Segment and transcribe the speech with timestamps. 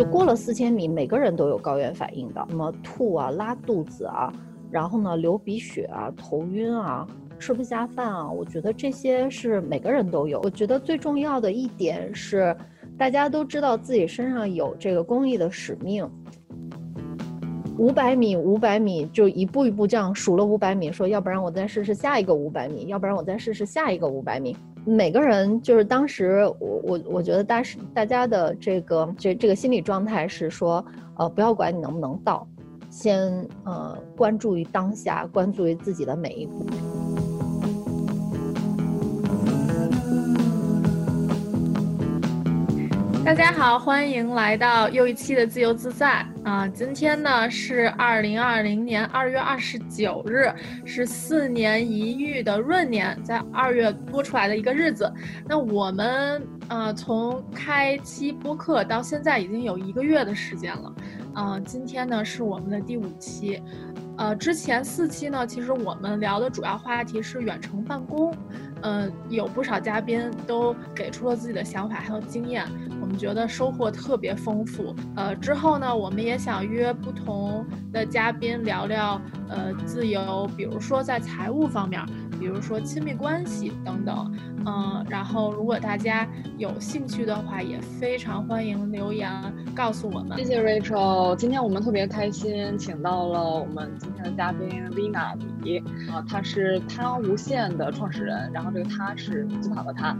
[0.00, 4.32] 就过了四千米，每个人都有高原反应的，什么吐啊、拉肚子啊，
[4.70, 7.06] 然后呢流鼻血啊、头晕啊、
[7.38, 10.40] 吃不下饭啊，我觉得这些是每个人都有。
[10.40, 12.56] 我觉得最重要的一点是，
[12.96, 16.08] 大家都知道自己身上有这个公益的使命。
[17.76, 24.56] 五百米，五百米，就一步一步这样数了五百米，说要不然我再试试下一个五百米，要不然我再试试下一个五百米。
[24.84, 30.84] 每个人就是当时我我我觉得大是大家的这个这这个心理状态是说，
[31.16, 32.46] 呃，不要管你能不能到，
[32.88, 36.66] 先呃关注于当下，关注于自己的每一步。
[43.22, 46.66] 大家好，欢迎来到又一期的自由自在啊！
[46.68, 50.50] 今天呢是二零二零年二月二十九日，
[50.86, 55.12] 是四年一遇的闰年，在二月多出来的一个日子。
[55.46, 60.92] 那我们呃从开期播客到现在已经有一个月的时间了，
[61.34, 63.62] 啊，今天呢是我们的第五期。
[64.16, 68.34] 呃，之前四期呢，其实我们聊的主要话题是远程办公，
[68.82, 72.66] 嗯，有不少嘉宾都给出了自己的想法还有经验，
[73.00, 74.94] 我们觉得收获特别丰富。
[75.16, 82.00] 呃，之后呢，我们也想约不同的嘉宾聊聊，呃，自由，比如说在财务方面。
[82.40, 89.30] 比如说亲密关系等等，嗯，然后如果大家有兴趣的话，也非常欢迎留言
[89.76, 90.38] 告诉我们。
[90.38, 95.80] 谢谢 Rachel，今天我们特别开心，请到了我们今天的嘉宾 Lina 李
[96.10, 100.16] 啊，她是他无限的创始人，然后这个他是字旁的他，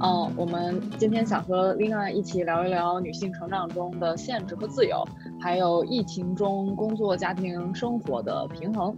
[0.00, 5.04] 嗯，我们今天想和 Lina 一起聊一聊女性成长中的限制和自由，
[5.40, 8.96] 还有疫情中工作、家庭生活的平衡。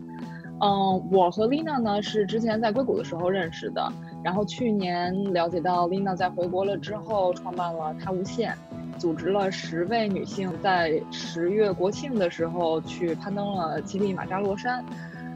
[0.58, 3.92] 嗯，我和 Lina 呢是之前在硅谷的时候认识的，
[4.24, 8.56] 然后去年了解到 Lina 在回国了之后，创办了她无限，
[8.96, 14.82] 组织了十位女性在十月国庆的时候去攀登了乞力马扎罗山，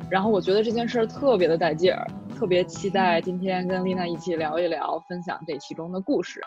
[0.09, 6.41] 然后我觉得这件事儿特别的带劲儿，特别期待今天跟 Lina 一起聊一聊，分享这其中的故事。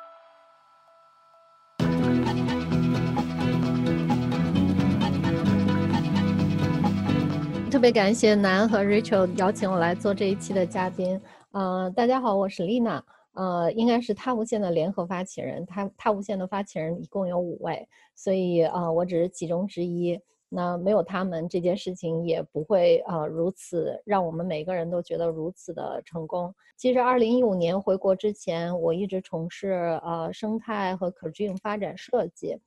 [7.74, 11.20] 特别感谢南和 Rachel 邀请我来做这一期的嘉宾。
[11.54, 13.04] 呃，大家好，我是丽娜，
[13.34, 15.66] 呃，应该是他无限的联合发起人。
[15.66, 20.20] 他他无限的发起人一共有五位，所以呃，我只是其中之一。
[20.56, 26.54] 那没有他们，这件事情也不会呃如此让我们每个人都觉得如此的成功。
[26.78, 32.58] 其实，二零一五年回国之前，我一直从事呃生态和可持续发展设计。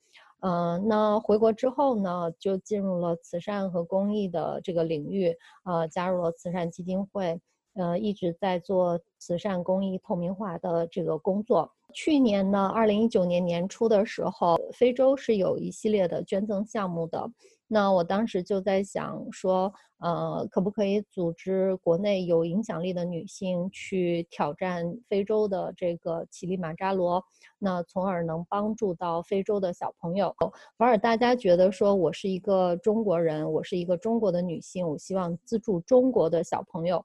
[0.41, 7.41] 嗯，那回国之后呢，就进入了慈善和公益的这个领域，呃，加入了慈善基金会，
[7.75, 11.71] 呃，一直在做慈善公益透明化的这个工作。
[11.95, 17.31] 去年呢，二零一九年年初的时候，非洲是有一系列的捐赠项目的。
[17.69, 27.23] 那我当时就在想说，呃，可不可以组织国内有影响力的女性去挑战非洲的这个乞力马扎罗，
[27.59, 30.35] 那从而能帮助到非洲的小朋友，
[30.77, 37.05] 反而大家觉得说我是一个中国人，我是一个中国的女性，我希望资助中国的小朋友。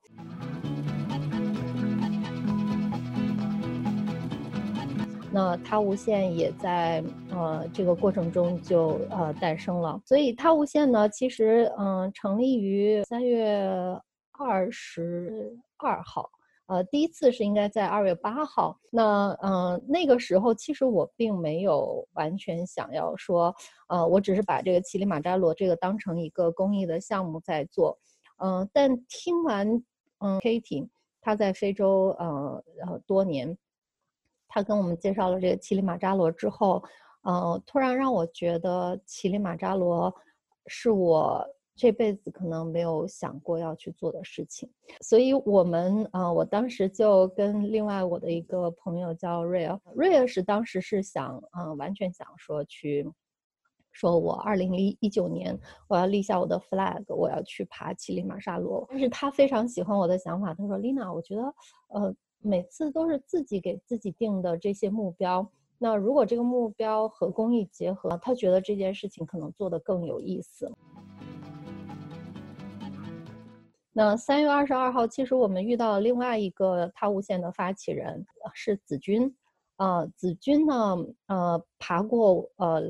[5.34, 13.66] 那它无限也在呃这个过程中就呃诞生了，所以它无限呢，其实嗯成立于三月
[14.32, 16.30] 二十二号，
[16.68, 18.78] 呃第一次是应该在二月八号。
[18.90, 23.56] 那嗯那个时候其实我并没有完全想要说，
[23.88, 27.98] 呃我只是把这个乞力马扎罗这个当成一个公益的项目在做，
[28.44, 29.66] 嗯但听完
[30.20, 30.90] 嗯 Katie
[31.22, 33.58] 他在非洲呃呃多年。
[34.54, 36.84] 他跟我们介绍了这个乞力马扎罗之后，
[37.22, 40.14] 呃，突然让我觉得乞力马扎罗
[40.68, 41.42] 是我
[41.74, 44.70] 这辈子可能没有想过要去做的事情。
[45.00, 53.10] 所以，我们呃，我当时就跟另外我的一个朋友叫瑞尔，瑞尔是当时是想，嗯，完全想说去，
[53.94, 55.58] 说我二零一一九年
[55.88, 58.86] 我要立下我的 flag，我要去爬乞力马扎罗。
[58.90, 61.44] 但是他非常喜欢我的想法，他说：“Lina，我觉得，
[61.94, 65.48] 呃。”每次都是自己给自己定的这些目标，
[65.78, 70.72] 那如果这个目标和公益结合，他觉得这件事情可能做得更有意思。
[73.94, 79.32] 那三月二十二号，其实我们遇到了另外一个他无限的发起人是子君，
[79.78, 80.98] 呃，子君呢，
[81.28, 82.82] 呃，爬过，呃，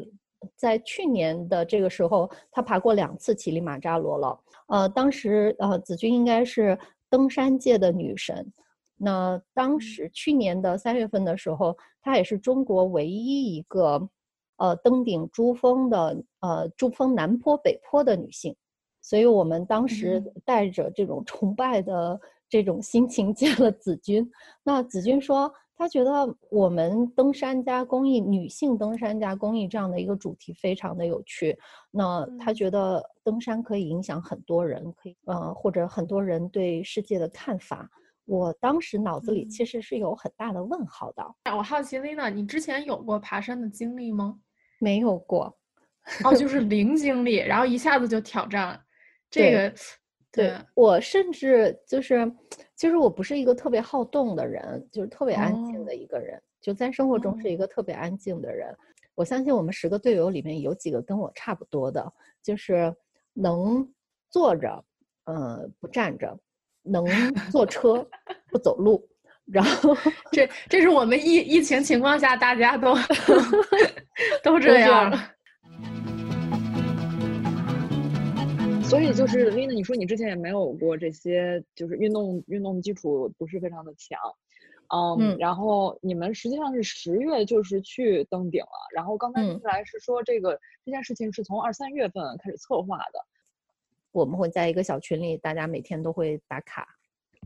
[0.55, 6.77] 在去年的这个时候，他爬过两次乞力马扎罗了，呃，当时，呃，子君应该是
[7.09, 8.49] 登山界的女神。
[9.03, 14.07] 那当时去年的三月份的时候，她也是中国唯一一个，
[14.57, 18.55] 呃登顶珠峰的呃珠峰南坡北坡的女性，
[19.01, 24.29] 所以我们当时带着这种崇拜的这种心情见了子君。
[24.63, 25.51] 那子君说。
[25.73, 26.11] 他觉得
[26.51, 31.57] 我们登山加公益，女性登山加公益这样的一个主题非常的有趣。
[31.89, 37.89] 那他觉得登山可以影响很多人，可以呃或者很多人对世界的看法。
[38.25, 41.23] 我当时脑子里其实是有很大的问号的。
[41.55, 44.39] 我好奇，Lina，你之前有过爬山的经历吗？
[44.79, 45.57] 没有过，
[46.23, 48.79] 哦，就是零经历，然后一下子就挑战
[49.29, 49.73] 这个。
[50.33, 52.31] 对我甚至就是，
[52.77, 58.73] 其实我不是一个特别好动的人，就是特别安静的一个人，就在生活中是一个特别安静的人。
[59.13, 62.95] 我相信我们十个队友里面有几个跟我差不多的，就是
[63.33, 63.85] 能
[64.29, 64.85] 坐着，
[65.25, 66.39] 呃，不站着，
[66.83, 67.05] 能
[67.51, 68.07] 坐车
[68.49, 69.07] 不走路，
[69.45, 69.95] 然后
[70.31, 72.95] 这这是我们疫疫情情况下大家都
[74.43, 75.11] 都这样。
[78.83, 84.19] 所以就是 Lina，你说你之前也没有过这些，就是运动运动基础不是非常的强，
[85.17, 93.25] 嗯，然后你们实际上是十月就是去登顶了，然后刚才听来是说这个这件事情是从二三月份开始策划的，
[94.11, 96.87] 我们会在一个小群里，大家每天都会打卡，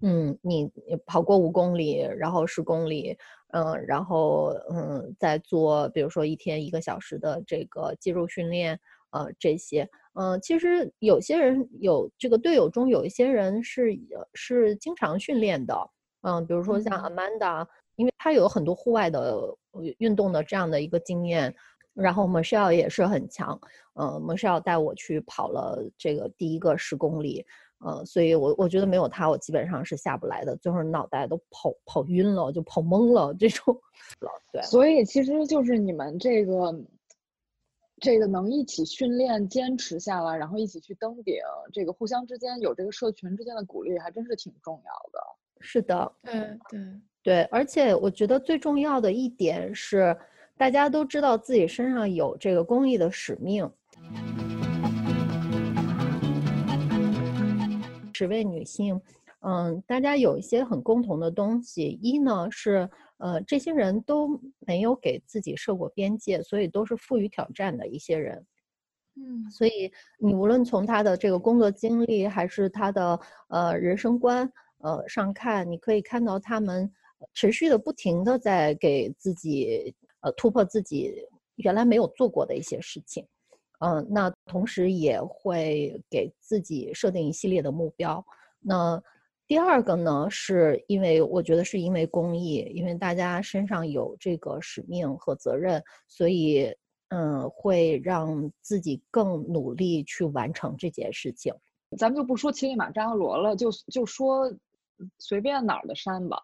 [0.01, 0.69] 嗯，你
[1.05, 3.17] 跑过五公里，然后十公里，
[3.53, 8.79] 嗯，然后嗯再做，比如说一天一个小时的这个肌肉训练，
[9.11, 9.89] 呃，这些。
[10.17, 13.91] 嗯，其实有些人有这个队友中有一些人是
[14.33, 15.75] 是经常训练的，
[16.21, 19.41] 嗯，比如说像 Amanda，因为她有很多户外的
[19.97, 21.53] 运动的这样的一个经验，
[21.95, 23.59] 然后 Michelle 也是很强，
[23.93, 27.45] 嗯，Michelle 带我去跑了这个第一个十公里，
[27.85, 33.75] 嗯，所以我我觉得没有他，我基本上是下不来的，就是脑袋都跑跑晕了，就跑懵了这种，
[34.51, 36.73] 对，所以其实就是你们这个。
[38.01, 41.35] 这个能一起训练、坚持下来，然后一起去登顶，
[41.71, 45.19] 这个互相之间有这个社群之间的鼓励，还真是挺重要的。
[45.61, 46.79] 是的，嗯，对
[47.23, 50.15] 对，而且我觉得最重要的一点是，
[50.57, 53.69] 大家都知道自己身上有这个公益的使命。
[58.13, 59.01] 十位女性，
[59.41, 62.89] 嗯，大家有一些很共同的东西，一呢是。
[63.17, 64.37] 呃，这些人都
[64.67, 68.45] 没有给自己设过边界，所以都是富于挑战的一些人。
[69.15, 73.17] 嗯，所以你无论从他的这个工作经历，还是他的
[73.47, 76.91] 呃人生观，呃上看，你可以看到他们
[77.33, 81.13] 持续的、不停的在给自己呃突破自己
[81.55, 83.25] 原来没有做过的一些事情。
[83.79, 88.25] 嗯，那同时也会给自己设定一系列的目标。
[88.59, 89.01] 那
[89.47, 96.73] 第二个呢，是因为我觉得是因为公益，因为大家身上有这个使命和责任，所以
[97.09, 101.53] 嗯，会让自己更努力去完成这件事情。
[101.97, 104.51] 咱们就不说乞力马扎罗了，就就说
[105.19, 106.41] 随便哪儿的山吧，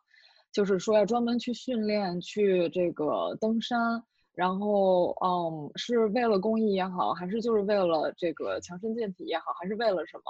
[0.51, 4.03] 就是说要专门去训练去这个登山，
[4.33, 10.23] 然后嗯，是为了公益也好，还是就是为了这个强身健体也好，还是为了什么？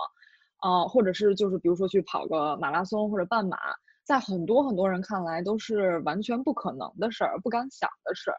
[0.58, 3.58] 啊，或者是就是比如说去跑个马拉松或者半马，
[4.04, 8.38] 在很多很多人看来都是完全不可能的事儿，不敢想的事儿。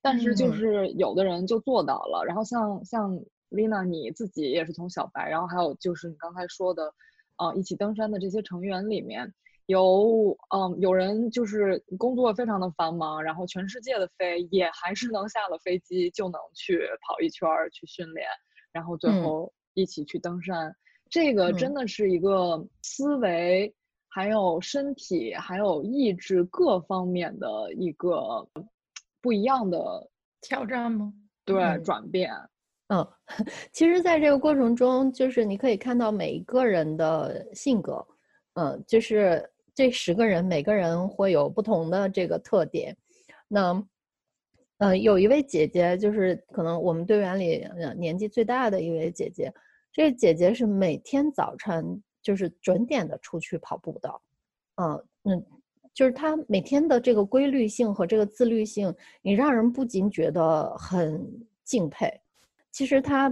[0.00, 2.24] 但是就是有的人就做到了。
[2.26, 6.94] 然后像像 Lina 你自己也是从小白，然后还有就是你刚才说的，
[7.36, 9.34] 呃，一起登山的这些成员里面，
[9.70, 18.26] 有嗯有人就是工作非常的繁忙，然后全世界的飞，也还是能下了飞机就能去跑一圈儿去训练，
[18.72, 20.74] 然后最后一起去登山。
[21.08, 23.72] 这个真的是一个思维，
[24.08, 28.46] 还有身体，还有意志各方面的一个
[29.20, 30.10] 不一样的
[30.40, 31.12] 挑战吗？
[31.44, 32.32] 对，转变。
[32.88, 33.06] 嗯，
[33.72, 38.04] 其实，在这个过程中，就是你可以看到每一个人的性格，
[38.54, 42.96] 嗯，就是这十个人，每个人会有不同的这个特点。
[43.48, 43.86] 那，
[44.78, 49.52] 嗯，有一位姐姐，就是可能我们队员里年纪最大的一位姐姐。
[49.92, 54.20] 这个姐姐是每天早晨就是准点的出去跑步的，
[54.76, 55.46] 嗯嗯，
[55.92, 61.28] 就是她每天的这个规律性和这个自律性，你让人不禁觉得很
[61.64, 62.08] 敬佩。
[62.70, 63.28] 其实她，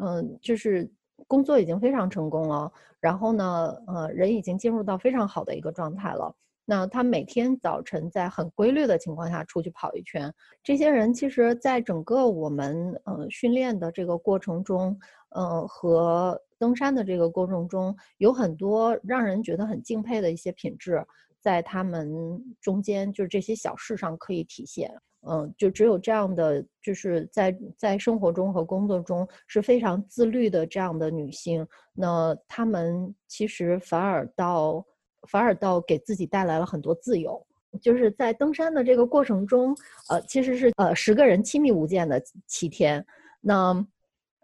[0.00, 0.90] 嗯，就是
[1.26, 2.70] 工作已经非常成功了，
[3.00, 6.34] 然后呢，呃，人已经进入到非常好的一个状态了。
[6.64, 10.32] 那他每天早晨在很规律的情况下出去跑一圈，
[10.62, 14.98] 这些人其实，在整个我们呃训练的这个过程中。
[15.30, 21.06] 呃，和登山的这个过程中，有很多让人觉得很敬佩的一些品质。
[21.40, 24.90] 在他们中间，就是这些小事上可以体现。
[25.28, 34.82] 嗯，就只有这样的，就是在在生活中和工作中是非常自律的这样的女性，那她们其实反而到
[35.28, 37.44] 反而到给自己带来了很多自由。
[37.82, 39.76] 就是在登山的这个过程中，
[40.08, 43.04] 呃，其实是呃十个人亲密无间的七天，
[43.40, 43.86] 那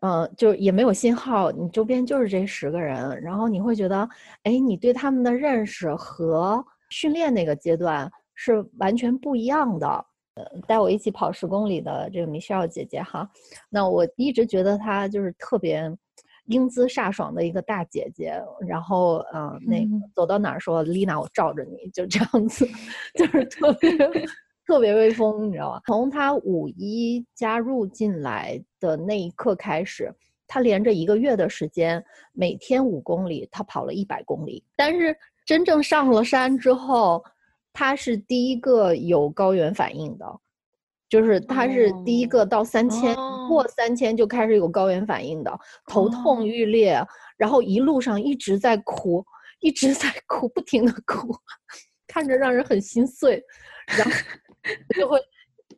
[0.01, 4.07] 呃就也没有信号，你周边就是这十个人，然后你会觉得，
[4.43, 6.63] 哎，你对他们的认识和
[6.95, 9.87] 训练那个阶段是完全不一样的。
[10.35, 13.29] 呃，带我一起跑十公里的这个 Michelle 姐姐哈，
[13.69, 15.93] 那我一直觉得她就是特别
[16.47, 18.41] 英姿飒爽的一个大姐姐。
[18.65, 22.65] 然后，呃，那个走到哪儿说 Lina，我罩着你，就这样子，
[23.19, 23.91] 就是特别
[24.65, 25.81] 特别威风，你知道吗？
[25.87, 30.13] 从她五一加入进来的那一刻开始，
[30.47, 34.65] 她连着一个月的时间，每天五公里，她跑了一百公里。
[34.77, 37.25] 但是真正上了山之后，
[37.73, 40.27] 他是第一个有高原反应的，
[41.09, 43.15] 就是他是第一个到三千
[43.49, 47.05] 过三千就开始有高原反应的，头痛欲裂，
[47.37, 49.25] 然后一路上一直在哭，
[49.61, 51.35] 一直在哭，不停的哭，
[52.07, 53.43] 看着让人很心碎，
[53.87, 54.11] 然后
[54.97, 55.21] 就会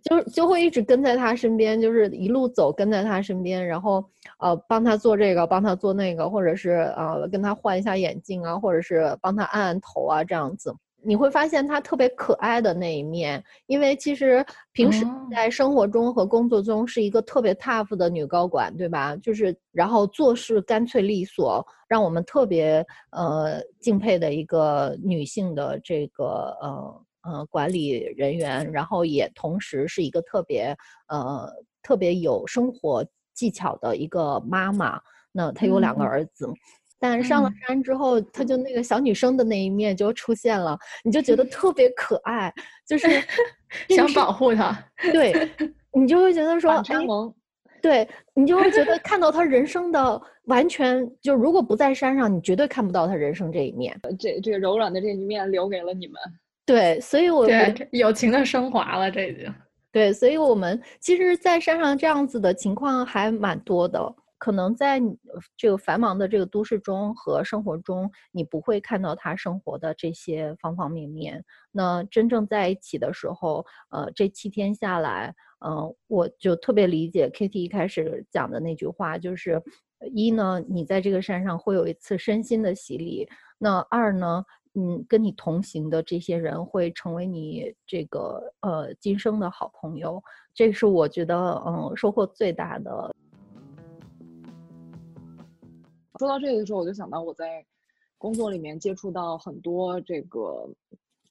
[0.09, 4.05] 就就会一直跟在他身边，就是一路走跟在他身边，然后
[4.39, 10.75] 呃帮他做这个，帮他做那个，或者是呃跟他换一下眼镜啊，或者是帮他按按头啊，这样子。
[11.03, 19.15] 你会发现他特别可爱的那一面，因为其实平时在生活中和工作中是一个特别 tough 的女高管，对吧？
[19.17, 30.77] 就是然后做事干脆利索，让我们特别呃敬佩的一个女性的这个呃呃管理人员，然后也同时是一个特别
[31.09, 31.53] 呃
[31.83, 33.05] 特别有生活
[33.35, 35.01] 技巧的一个妈妈。
[35.33, 36.49] 那她有两个儿子。
[36.99, 42.51] 但上了山之后，她就那个小女生的那一面就出现了，你就觉得特别可爱，
[42.87, 43.07] 就是
[43.95, 44.83] 想保护她。
[45.13, 45.35] 对，
[45.93, 46.83] 你就会觉得说，哎，
[47.83, 53.95] 对你就会觉得看到她人生的完全，就如果不在山上，你绝对看不到她人生这一面。
[54.19, 56.17] 这这个柔软的这一面留给了你们。
[56.67, 59.55] 对，所以我对友情的升华了，这已经。
[59.93, 64.15] 对，所以我们其实，在山上这样子的情况还蛮多的。
[64.39, 65.01] 可能在
[65.57, 71.43] 这个繁忙的这个都市中和生活中，你不会看到他生活的这些方方面面。
[71.73, 75.35] 那真正在一起的时候，呃，这七天下来，
[75.67, 79.63] 嗯，我就特别理解 Kitty 一开始讲的那句话，就是
[80.13, 84.45] 一呢，你在这个山上会有一次身心的洗礼；那二呢，
[84.79, 90.23] 嗯，跟你同行的这些人会成为你这个呃今生的好朋友。
[90.55, 91.35] 这是我觉得
[91.67, 93.15] 嗯收获最大的。
[96.19, 97.65] 说到这个的时候，我就想到我在
[98.19, 100.67] 工作里面接触到很多这个，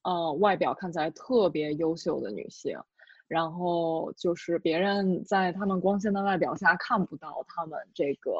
[0.03, 2.77] 呃，外表看起来特别优秀的女性，
[3.27, 8.31] 然后就是别人在她们光鲜的外表下看不到她们这个，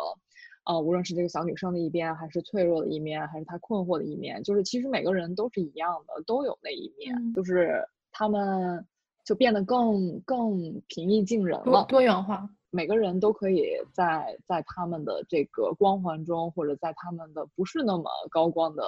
[0.65, 8.85] 呃，无论是这个小女生的一边，还是脆弱的一面，还是她困惑的一面，就是其实每个人都是一样的，都有那一面，就是他们
[9.23, 12.49] 就变得更更平易近人了，多元化。
[12.71, 18.83] 每个人都可以在在他们的这个光环中，或者在他们的不是那么高光的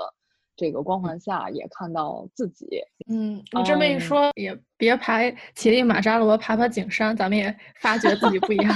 [0.57, 2.67] 这个光环下，也看到自己。
[3.07, 5.19] 嗯，你这么一说，也别爬
[5.55, 8.75] 乞力马扎罗，爬爬景山，咱们也发觉自己不一样。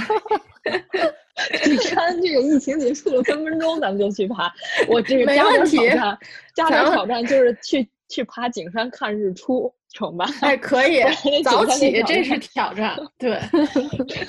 [1.64, 4.52] 景山这个疫情结束了，分分钟咱们就去爬。
[4.88, 6.18] 我这个加点挑战，
[6.54, 9.72] 加点挑战就是去去爬景山看日出。
[9.94, 11.02] 成吧，哎，可以
[11.44, 12.98] 早起，这是挑战。
[13.18, 13.38] 对，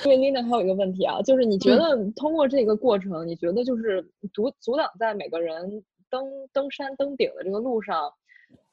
[0.04, 8.12] 因为 Lina 还有一个问题啊，就是你觉得通过这个过程，你觉得就是阻阻挡在每个人登登山登顶的这个路上，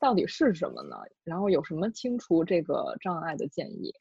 [0.01, 0.97] 到底是什么呢？
[1.23, 3.93] 然后有什么清除这个障碍的建议？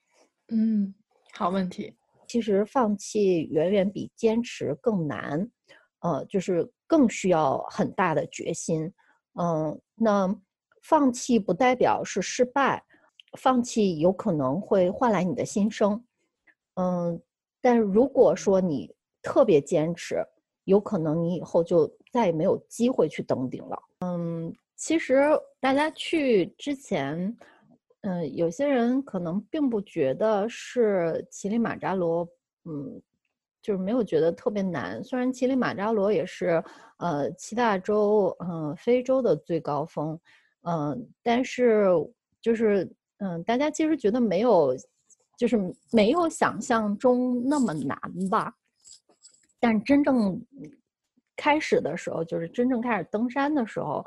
[0.49, 0.93] 嗯，
[1.33, 1.95] 好问题。
[2.31, 5.51] 其实放弃远远比坚持更难，
[5.99, 8.93] 呃，就是更需要很大的决心。
[9.35, 10.41] 嗯，那。
[10.83, 12.83] 放弃不代表是失败，
[13.39, 16.03] 放弃有可能会换来你的新生，
[16.77, 17.21] 嗯，
[17.61, 20.25] 但如果说你特别坚持，
[20.65, 23.79] 有可能你以后就再也没有机会去登顶了。
[24.07, 25.23] 嗯，其实
[25.61, 27.37] 大家去之前，
[28.03, 32.27] 嗯，有些人可能并不觉得是乞力马扎罗，
[32.65, 33.01] 嗯，
[33.61, 35.05] 就是没有觉得特别难。
[35.05, 36.63] 虽然乞力马扎罗也是
[36.99, 40.19] 呃七大洲，嗯，非洲的最高峰。
[40.63, 41.89] 嗯，但是
[42.41, 44.75] 就是嗯，大家其实觉得没有，
[45.37, 45.59] 就是
[45.93, 47.99] 没有想象中那么难
[48.31, 48.55] 吧。
[49.59, 50.41] 但真正
[51.37, 54.05] 开始的时候，就是真正开始登山的时候，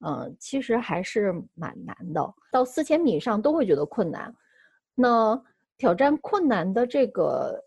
[0.00, 2.34] 嗯，其实还是蛮难的。
[2.50, 4.34] 到四千米以上都会觉得困难。
[4.94, 5.40] 那
[5.76, 7.62] 挑战困难的这个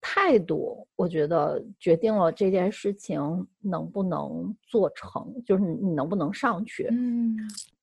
[0.00, 6.88] 态度，我觉得决定了这件事情能不能做成，就是你能不能上去。
[6.90, 7.36] 嗯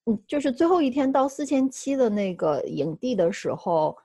[0.05, 3.97] 嗯，就是最后一天到四千七的那个营地的时候，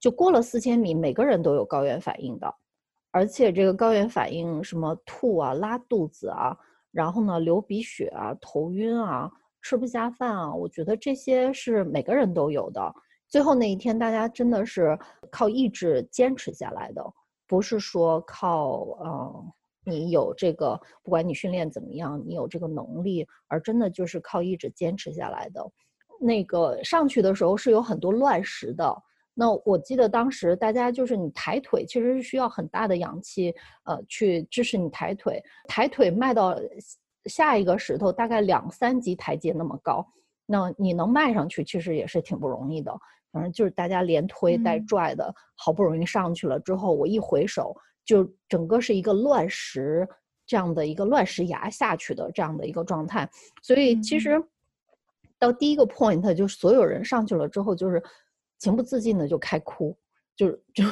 [0.00, 2.54] 就过了四千米，每个人都有高原反应的，
[3.12, 6.56] 而且这个高原反应什么吐啊、拉肚子啊，
[6.92, 9.28] 然后呢流鼻血啊、头晕啊、
[9.60, 12.94] 吃不下饭啊，我觉得这些是每个人都有的。
[13.26, 14.98] 最后那一天，大家真的是
[15.30, 17.02] 靠意志坚持下来的，
[17.48, 19.44] 不是说靠呃
[19.84, 25.66] 你有这个，不管你训练怎么样，你有这个能力，而真的就是靠意志坚持下来的。
[26.20, 29.02] 那个上去的时候是有很多乱石的。
[29.34, 35.42] 那我记得当时大家就是你抬腿，其实是需要很大的氧气，呃，去支持你抬腿。
[35.66, 36.54] 抬腿迈到
[37.26, 40.06] 下一个石头，大概两三级台阶那么高，
[40.44, 42.92] 那你能迈上去，其实也是挺不容易的。
[43.30, 47.74] 反正就是大家连推带拽的，好不容易上去了之后，我一回首，
[48.04, 50.06] 就整个是一个乱石
[50.44, 53.26] 这样的一个乱石崖下去的这样的一个状态。
[53.62, 54.38] 所以其实
[55.38, 58.02] 到第一个 point，就是所有人上去了之后，就是
[58.62, 59.96] 情不自禁的就开哭，
[60.36, 60.84] 就 就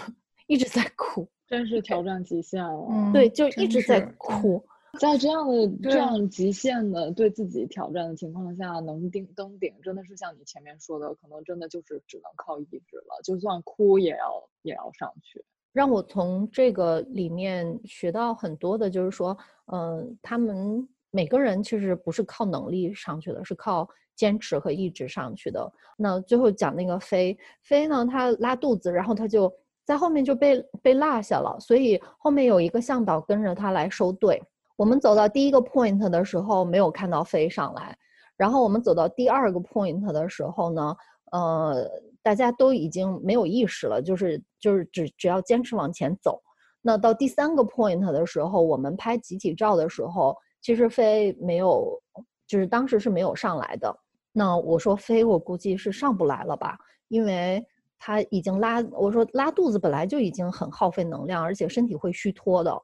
[0.48, 3.10] 一直在哭，真是挑战极限了。
[3.12, 4.62] 对，就一直在哭。
[4.98, 13.22] 在这样的这样极限的对自己挑战的情况下，能顶登顶，真的是像你前面说的，可能真的就是只能靠意志了。
[13.22, 15.44] 就算哭也要也要上去。
[15.72, 19.38] 让我从这个里面学到很多的，就是说，
[19.72, 23.88] 嗯，他们每个人其实不是靠能力上去的，是靠
[24.20, 25.72] 坚持和意志上去的。
[25.96, 29.50] 那最后讲那个飞飞呢，他拉肚子，然后他就
[29.86, 34.42] 在后面就被被落下了，所以后面有一个向导跟着他来收队。
[34.76, 37.96] 我们走到第一个 point 的时候，没有看到飞上来。
[38.36, 40.96] 然后我们走到第二个 point 的时候呢，
[41.32, 41.90] 呃，
[42.22, 46.42] 大家都已经没有意识了，就是就是只只要坚持往前走。
[46.82, 51.98] 那到第三个 point 的时候，我们拍集体照的时候，其实飞没有，
[52.46, 53.94] 就是当时是没有上来的。
[54.32, 57.64] 那我说飞，我估计是上不来了吧，因为
[57.98, 62.80] 他已经拉，我说拉肚子本来就已经很耗费能量，而且身体会虚脱的。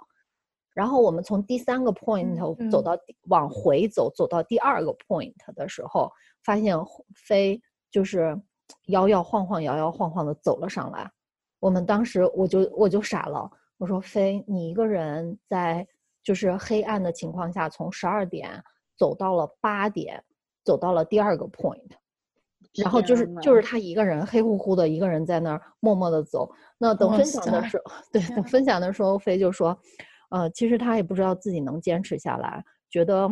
[0.75, 2.95] 然后我们从第三个 point 走到
[3.29, 6.11] 往回走，走到第二个 point 的时候，
[6.45, 6.77] 发现
[7.15, 7.59] 飞
[7.91, 8.39] 就是
[8.89, 11.11] 摇摇晃晃、摇摇晃晃的走了上来。
[11.61, 15.87] 我们当时我就我就傻了，我说飞，你一个人在
[16.23, 18.63] 就是黑暗的情况下，从十二点
[18.99, 20.23] 走到了八点，
[20.67, 21.89] 走到了第二个 point，
[22.75, 26.51] 然后就是就是他一个人黑乎乎的一个人在那儿默默的走。
[26.77, 29.79] 那等分享的时候，对，等分享的时候，飞就说。
[30.29, 33.31] 呃，其实他也不知道自己能坚持下来，觉得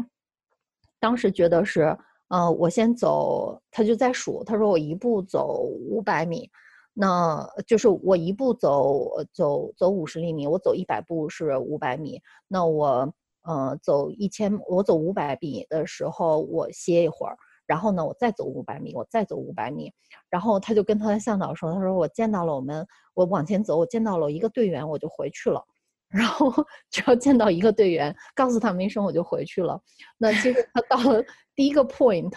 [1.01, 1.95] 当时觉得是，
[2.29, 6.49] 呃，我先走，他就在数，他说我一步走五百米，
[6.93, 13.13] 那就是我一步走走走五十厘米，我走一百步是五百米，那我
[13.45, 19.93] 呃走一千，我走五百米的时候我歇一会儿，然后呢我再走五百米，我再走五百米，
[20.29, 25.63] 然后他就跟他的向导说，他说我见到了我们，我往前走，我见到了一个队员，我就回去了。
[26.15, 26.49] 然后
[26.91, 29.81] 只要见到一个队员，告诉他们一声，我就回去了。
[30.17, 31.21] 那其实他到了
[31.57, 32.33] 第一个 point，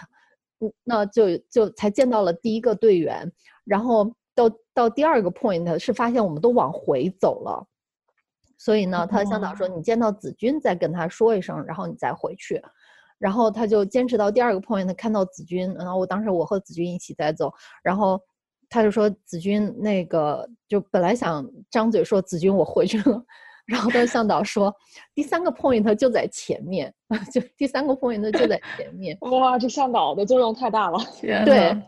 [0.58, 3.30] 嗯，那就就才见到了第一个队员。
[3.64, 7.64] 然后到到第二个 point 是发现我们都往回走了，
[8.58, 12.60] 所以呢，他的向导说你见到子君再跟他说一声，然后你再回去。
[13.18, 18.20] 然后他就坚持到第二个 point，看到子君，然后我当时我和子君一起在走，然后
[18.68, 23.22] 他就说子君那个就本来想张嘴说子君我回去了。
[23.68, 24.74] 然后他向导说，
[25.14, 26.90] 第三个 point 就在前面，
[27.30, 29.14] 就第三个 point 就在前面。
[29.20, 30.98] 哇，这向导的作用太大了。
[31.20, 31.44] 对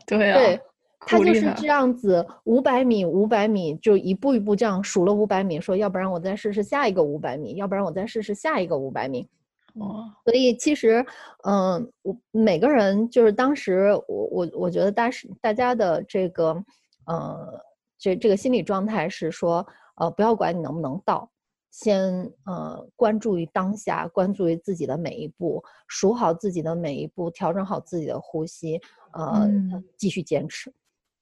[0.07, 0.61] 对对，
[1.01, 9.27] 他就是这样子，五百米五百米就一步一步这样数了五百米，说要不然我再试试下一个五百米，要不然我再试试下一个五百米。
[9.75, 11.05] 哦，所以其实，
[11.45, 16.65] 嗯，我每个人就是当时我我我觉得大是大家的这个，
[17.07, 17.61] 呃，
[17.99, 21.31] 这这个心理状态是说，呃，不要管你能不能到。
[21.71, 28.81] 先呃关注于当下，关注于自己的每一步，数好自己的每一步，调整好自己的呼吸，
[29.13, 29.49] 呃，
[29.97, 30.73] 继续坚持。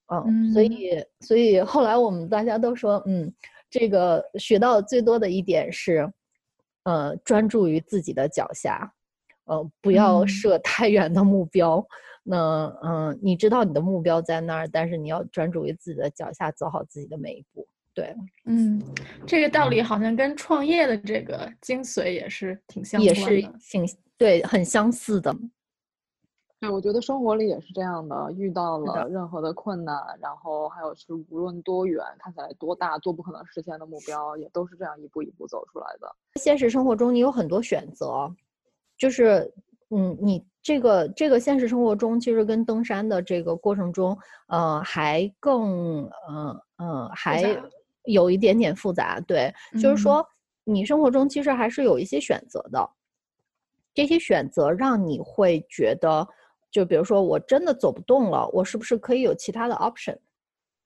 [0.09, 3.31] 嗯，所以所以后来我们大家都说，嗯，
[3.69, 6.11] 这个学到最多的一点是，
[6.83, 8.91] 呃，专注于自己的脚下，
[9.45, 11.85] 呃，不要设太远的目标。
[12.23, 17.67] 那嗯，你知道你的目标在那儿，但是你要专注于自己的脚下，走好自己的每一步。
[17.93, 18.81] 对，嗯，
[19.27, 23.85] 这个道理好像跟创业的这个精髓也是挺相，也是挺
[24.17, 25.35] 对，很相似的。
[26.61, 36.13] 对，我觉得生活里也是这样的，遇到了任何的困难，然后还有是无论多远，看起来多大，多不可能实现的目标，也都是这样一步一步走出来的。
[36.35, 38.29] 现实生活中，你有很多选择，
[38.97, 39.49] 就是，
[39.91, 44.17] 嗯，你这个这个现实生活中，其实跟登山的这个过程中，
[44.47, 47.57] 呃，还更，嗯嗯，还
[48.03, 49.17] 有一点点复杂。
[49.21, 49.49] 对，
[49.81, 50.27] 就是说，
[50.65, 52.89] 你生活中其实还是有一些选择的，
[53.93, 56.27] 这些选择让你会觉得。
[56.71, 60.17] 就比如说，我真的走不动了，我是不是可以有其他的 option？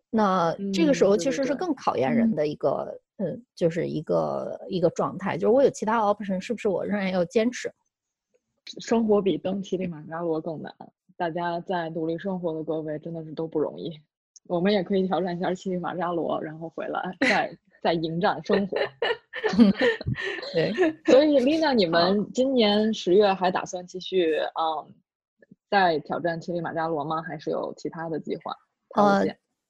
[0.10, 7.74] 那这个时候其实是更考验人的一个，嗯，就是一个一个状态，就是我有其他 option，是不是我仍然要坚持？
[8.80, 10.74] 生活比登乞力马扎罗更难，
[11.17, 13.91] 大家在努力生活的各位真的是都不容易。
[14.48, 18.78] 我们也可以挑战一下乞力马扎罗，然后回来再再迎战生活。
[20.54, 20.72] 对，
[21.06, 24.93] 所以 Lina，你们今年十月还打算继续嗯？
[25.73, 27.19] 在挑战乞力马扎罗吗？
[27.23, 28.55] 还是有其他的计划？
[28.95, 29.25] 呃，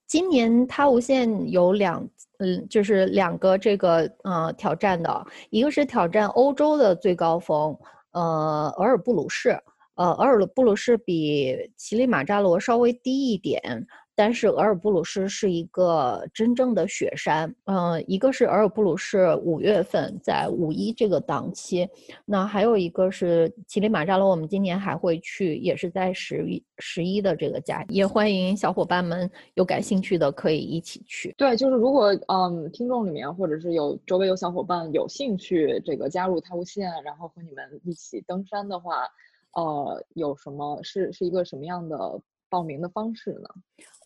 [0.05, 2.05] 今年他无限有两，
[2.39, 7.73] 嗯，就是两个这个呃挑战的，一个是挑战欧洲的最高峰，
[8.11, 9.57] 呃，额尔布鲁士，
[9.95, 13.87] 呃，额尔布鲁士比乞力马扎罗稍微低一点。
[14.15, 21.89] 但是额尔布鲁士是一个真正的雪山，嗯，一个是额尔布鲁士五月份在五一这个档期，
[22.26, 31.34] 那还有一个是乞力马扎罗，我们今年还会去，也是在十一十一的这个假，也欢迎小伙伴们有感兴趣的可以一起去。
[31.38, 39.08] 对，就是如果嗯听众里面或者是有周围有小伙伴有兴趣这个加入太无限，然后和你们一起登山的话，
[39.54, 42.21] 呃，有什么是是一个什么样的
[42.53, 43.49] 报名的方式呢？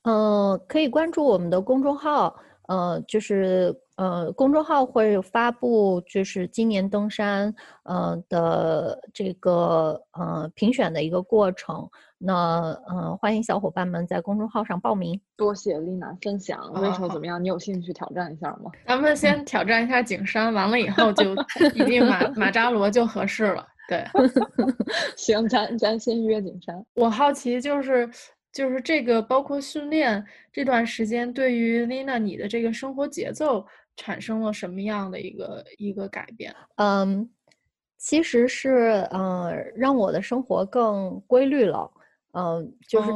[0.03, 2.33] 嗯，可以关注我们的公众号，
[2.69, 11.86] 呃，就是呃，公众号会发布就是今年登山呃的这个呃评选的一个过程。
[12.17, 15.19] 那嗯，欢迎小伙伴们在公众号上报名。
[15.36, 17.43] 多谢丽娜分享，微手怎么样？
[17.43, 18.71] 你有兴趣挑战一下吗？
[18.88, 21.36] 咱们先挑战一下景山，完了以后就
[21.75, 23.67] 一定马马扎罗就合适了。
[23.89, 24.05] 对，
[25.17, 26.81] 行，咱咱先约景山。
[26.95, 28.10] 我好奇就是。
[28.58, 33.63] 就是这个，包括训练这段时间，对于 Lina 你的这个生活节奏
[33.96, 36.52] 产生了什么样的一个一个改变？
[36.78, 37.30] 嗯，
[37.98, 41.88] 其实是嗯，让我的生活更规律了。
[42.32, 43.12] 嗯，就是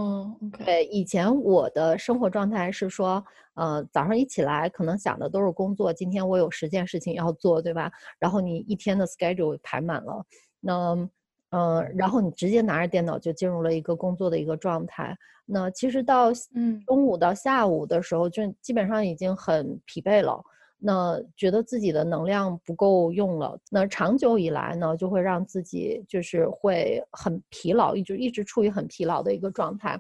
[0.64, 3.26] 对以前我的生活状态是说，
[3.56, 7.92] 呃，早上一起来可能想的都是工作，今天我有十件事情要做，对吧？
[8.20, 10.24] 然后你一天的 schedule 排满了，
[10.60, 11.10] 那。
[11.52, 15.16] 嗯，然后你直接拿着电脑就进入了一个工作的一个状态。
[15.46, 20.42] 那其实到嗯中午到下午的时候，就基本上已经很疲惫了。
[20.84, 23.56] 那觉得自己的能量不够用了。
[23.70, 30.00] 那长久以来呢，就会让自己就是会很疲劳，一直一直处于很疲劳的一个状态。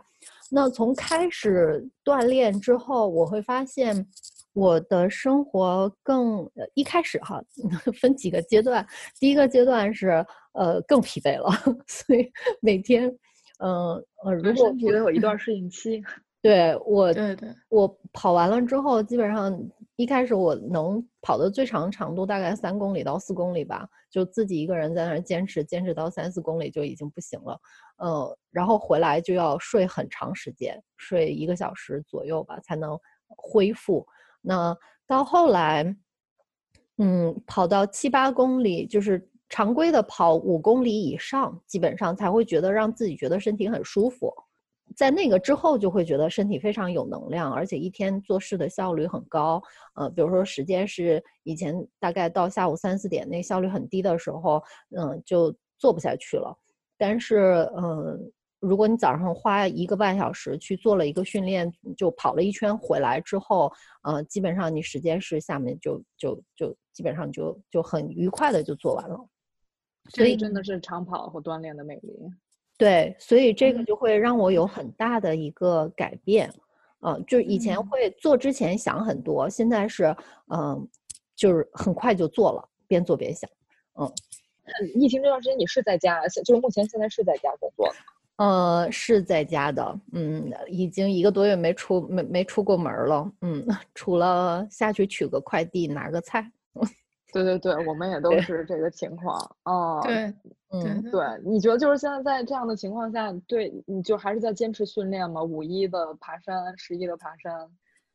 [0.50, 4.08] 那从开始锻炼之后，我会发现。
[4.54, 7.42] 我的生活更一开始哈，
[8.02, 8.86] 分几个阶段。
[9.18, 11.50] 第一个阶段是呃更疲惫了，
[11.88, 12.30] 所以
[12.62, 13.08] 每天，
[13.60, 16.02] 嗯呃，如果觉得有一段 适应期，
[16.42, 19.58] 对我对对，我跑完了之后，基本上
[19.96, 27.60] 一开始我能跑的最长长度大概三公里到四公里吧，就自己一个人在那儿坚持，坚持到三四公里就已经不行了，
[28.04, 34.06] 嗯，然后回来就要睡很长时间，睡一个小时左右吧，才能恢复。
[34.42, 35.96] 那到后来，
[36.98, 44.34] 嗯，跑到七八公里，就是常规的跑五公里以上，基本上才会觉得让自己觉得身体很舒服。
[44.96, 49.62] 在那个之后，就会觉得身体非常有能量，而且一天做事的效率很高。
[49.96, 54.64] 呃，比如说时间是以前大概到下午三四点，那效率很低的时候，
[54.98, 56.58] 嗯，就做不下去了。
[56.98, 58.32] 但是，嗯。
[58.62, 69.18] 如果你早上花一个半小时去做了一个训练，就跑了一圈回来之后，呃，基本上你时间是下面就就就基本上就就很愉快的就做完了。
[70.10, 72.12] 所以真的是长跑和锻炼的魅力。
[72.78, 76.52] 对，所以这个就会让我有很大的一个改变，
[77.02, 80.16] 嗯，就是以前会做之前想很多，现在是
[80.52, 80.88] 嗯，
[81.36, 83.48] 就是很快就做了，边做边想。
[84.00, 84.12] 嗯，
[84.96, 87.88] 疫情这段时间你是在家，就是目前现在是在家工作。
[88.38, 96.52] 呃，是在家的，嗯，已经一个多月没出没没出过门了，嗯， 除了下去取个快递拿个菜。
[97.32, 99.38] 对对对，我们也都是这个情况。
[99.64, 100.34] 啊， 对，
[100.72, 105.44] 嗯，对，你觉得就是现在在这样的情况下，对，你就还是在坚持训练吗？
[105.44, 107.70] 五一的爬山，十一的爬山。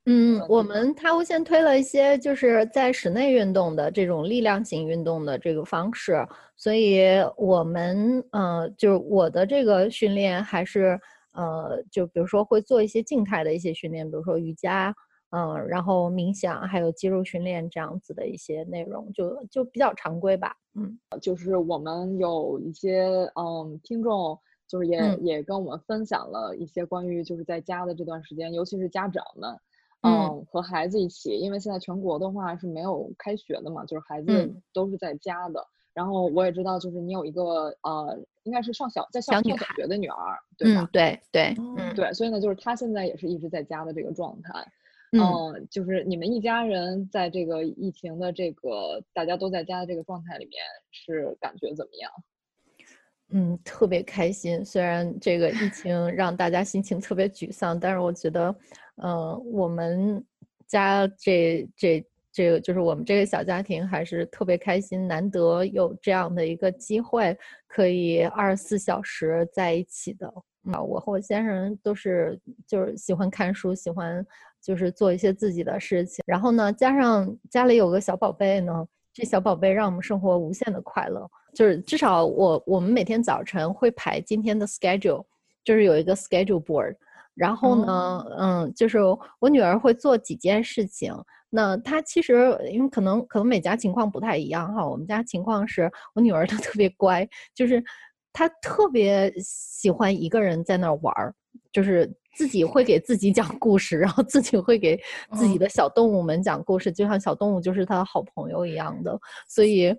[0.09, 6.25] 嗯，我们他无线推了一些就是在室内运动的这种力量型运动的这个方式，
[6.57, 10.97] 所以我们呃，就是我的这个训练还是
[11.33, 14.95] 呃，就比如说会做一些静态的一些训练，比如说瑜伽，
[15.37, 20.57] 嗯，然后冥想，还有肌肉训练这样子的一些内容，就就比较常规吧。
[20.75, 29.55] 嗯，就是我们有一些嗯听众，就是也也跟我们分享了一些关于就是在家的这段时间，尤其是家长们。
[30.03, 35.67] 嗯，和孩子一起，因为现在全国的话是没有开学的嘛，就是孩子都是在家的。
[35.93, 40.89] 然后我也知道，就是你有一个呃，应该是上小在上小学的女儿，对吧？
[40.93, 44.53] 对对，嗯对，所以呢，就是她现在也是一直在家的这个状态。
[45.13, 52.11] 嗯，就是你们一家人在这个疫情的这个大家都在家的这个状态里面，是感觉怎么样？
[53.31, 54.65] 嗯，特别开心。
[54.65, 58.55] 虽然这个疫情 让大家心情特别沮丧，但是我觉得。
[59.03, 60.25] 嗯，我们
[60.67, 70.27] 家这这这个就是我们这个小家庭还是特别开心，难得有这样的一个机会，可以二十四小时在一起的。
[70.73, 74.27] 啊，我和我先生都是就是喜欢看书，喜欢
[74.63, 76.23] 就是做一些自己的事情。
[76.27, 81.29] 然后呢，加上家里有个小宝贝呢，这小宝贝让我们生活无限的快乐。
[81.55, 85.25] 就是至少我我们每天早晨会排今天的 schedule，
[85.65, 86.95] 就是有一个 schedule board。
[87.35, 88.99] 然后呢，嗯，就是
[89.39, 91.15] 我女儿会做几件事情。
[91.49, 94.87] 那她其实因为可能可能每家情况不太一样哈。
[94.87, 97.83] 我们家情况是我女儿她特别乖，就是
[98.33, 101.35] 她特别喜欢一个人在那儿玩儿，
[101.77, 104.99] 就是自己会给自己讲故事，然后自己会给
[105.35, 109.21] 自己的小动物们讲故事，就像小动物就是他的好朋友一样的。
[109.47, 109.95] 所以，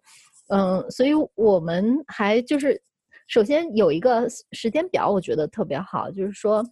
[0.48, 2.82] 嗯，所以我们还就是
[3.28, 6.66] 首先有一个时间表，我觉得特别好，就是说。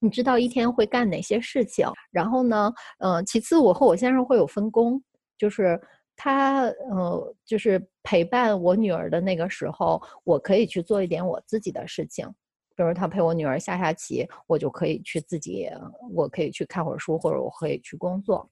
[0.00, 1.84] 你知道一天会干哪些事情？
[2.12, 5.02] 然后呢，嗯，其次我和我先生会有分工，
[5.36, 5.76] 就是
[6.14, 12.24] 他，呃，就是陪伴我女儿的那个时候，我可以去做一点我自己的事情，
[12.78, 15.68] 比如他陪我女儿下下棋，我就可以去自己，
[16.14, 18.48] 我可以去看会儿书，或者我可以去工作。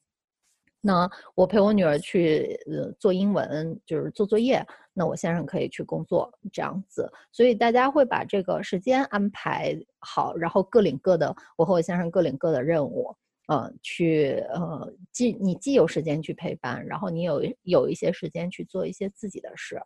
[0.80, 4.66] 那我陪我女儿去呃做英文，就是做作业。
[4.92, 7.08] 那我先生可以去工作，这样子。
[7.30, 11.32] 所以大家会把这个时间安排好，然后各领各的。
[11.56, 13.14] 我和我先生各领各的任务，
[13.46, 19.80] 呃，去呃既你既有时间去陪伴，然后你有有一些时间去做一些自己的事。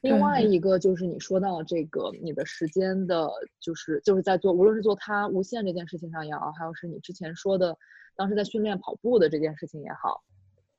[0.00, 7.76] 另外一个就是你说到这个你的时间的，就是就是在做，无论是做它无限这件事情上也好，还有是你之前说的
[8.16, 10.22] 当时在训练跑步的这件事情也好。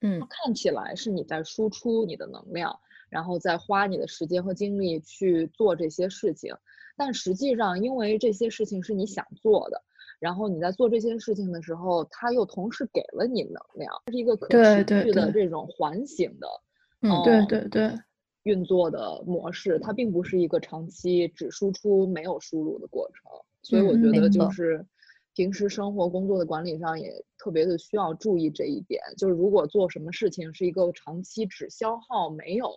[0.03, 6.55] 嗯，看起来是你在输出你的能量，然后再花你的时间和精力去做这些事情，
[6.97, 9.83] 但实际上，因为这些事情是你想做的，
[10.19, 16.47] 然后你在做这些事情的时候，它又同时给了你能量，是一个可持续的这种环形的，
[17.01, 17.99] 嗯，对对对，
[18.43, 24.85] 运作的模式，它并不是一个长期只输出没有输入的过程，所以我觉得就是。
[25.33, 32.69] 平时生活工作的管理上也特别的需要注意这一点，就是如果做什么事情是一个长期只消耗没有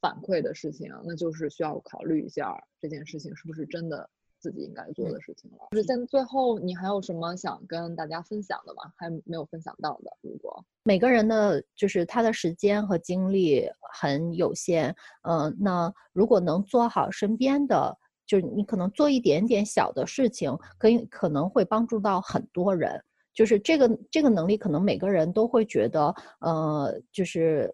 [0.00, 4.08] 反馈的事情，那就是需要考虑一下这件事情是不是真的
[4.40, 5.58] 自己应该做的事情了。
[5.70, 8.92] 就是在最后，你还有什么想跟大家分享的吗？
[8.96, 10.10] 还没有分享到的？
[10.22, 14.94] 如果每个人的就是他的时间和精力很有限，
[15.28, 17.96] 嗯，那如果能做好身边的。
[18.26, 23.02] 就是你可能做一点点小的事情，可以可能会帮助到很多人。
[23.34, 27.68] 就是这个这个能力，可能每个人都会觉得，呃，就是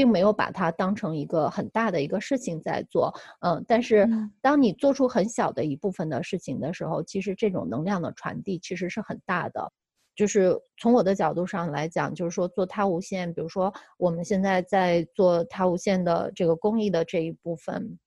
[0.00, 3.12] 并没有把它当成一个很大的一个事情在做。
[3.40, 4.08] 嗯，但是
[4.40, 9.70] 当你做出很小的一部分的事情的时候，其实这种能量的传递其实是很大的。
[10.16, 17.98] 就是从我的角度上来讲，就是说做它无限，比如说我们现在在做它无限的这个公益的这一部分。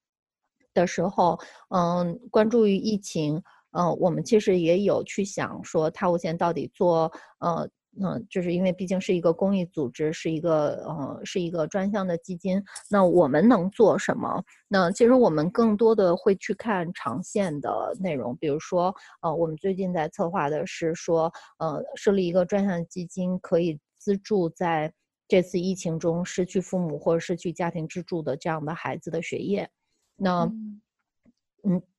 [0.72, 3.40] 的时候，嗯，关注于疫情，
[3.78, 7.70] 嗯，我们其实也有去想说，他无限到底做，呃，
[8.02, 14.42] 嗯，就是因为毕竟是一个公益组织，是一个，呃，是一个专项的基金，那我们能做什么？
[14.68, 24.92] 那其实我们更多的会去看长线的内容，比如说，呃，我们最近在策划的是说，呃，设立一个专项基金，可以资助在
[25.28, 29.68] 这次疫情中失去父母或者失去家庭支柱的这样的孩子的学业。
[30.16, 30.50] 那，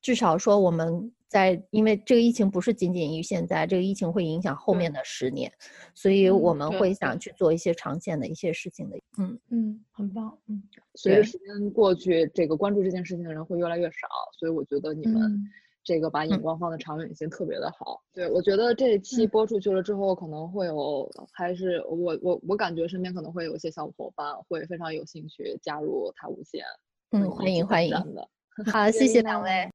[0.00, 5.52] 至少说我们在，因为这个疫情不是仅仅于现在，这个疫情会影响后面的十年，
[5.94, 8.96] 所以我们会想去做一些长线的一些事情的。
[9.18, 10.38] 嗯嗯，很棒。
[10.46, 10.62] 嗯，
[10.94, 14.06] 随着时间过去，这个关注这件事情的人会越来越少，
[14.38, 15.36] 所以我觉得你们
[15.82, 18.00] 这个把眼光放的长远一些，特别的好。
[18.14, 26.64] 对我觉得这一期播出去了之后，可能会有，还是我我我感觉身边可能会有一些小伙伴会非常有兴趣加入他无限。
[27.10, 27.92] 嗯，欢迎欢迎。
[28.72, 29.68] 好，谢谢两位。